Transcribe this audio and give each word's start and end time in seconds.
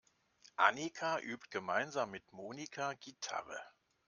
Annika 0.57 1.19
übt 1.19 1.51
gemeinsam 1.51 2.09
mit 2.09 2.33
Monika 2.33 2.93
Gitarre. 2.93 3.61